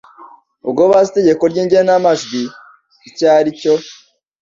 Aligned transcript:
ubwo 0.67 0.83
bazi 0.91 1.09
itegeko 1.11 1.43
ry 1.51 1.57
igenamajwi 1.63 2.41
icyaricyo 3.09 3.73